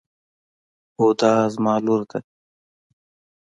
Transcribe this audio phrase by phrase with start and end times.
[0.99, 2.19] هُدا زما لور ده.